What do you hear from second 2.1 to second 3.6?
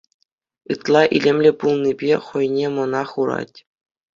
хӑйне мӑна хурать.